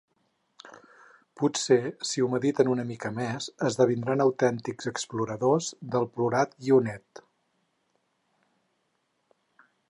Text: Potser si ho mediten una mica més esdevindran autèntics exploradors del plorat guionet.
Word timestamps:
Potser 1.41 1.77
si 2.11 2.23
ho 2.23 2.29
mediten 2.35 2.71
una 2.75 2.85
mica 2.91 3.11
més 3.17 3.49
esdevindran 3.69 4.25
autèntics 4.25 4.89
exploradors 4.93 5.69
del 5.97 6.09
plorat 6.17 6.57
guionet. 6.65 7.23